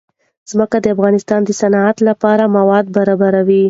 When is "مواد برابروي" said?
2.57-3.59